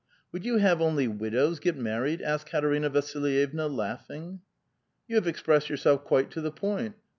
[0.31, 4.41] "Would you have only widows get married?" asked Kat erinaVa ^ilyevna, laughing."
[5.07, 6.95] You have expressed yourself quite to the point.